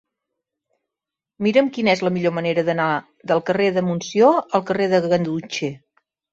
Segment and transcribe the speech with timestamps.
[1.47, 2.89] Mira'm quina és la millor manera d'anar
[3.35, 5.75] del carrer de Montsió al carrer de Ganduxer.